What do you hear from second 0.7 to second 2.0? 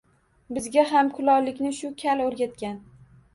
ham kulollikni shu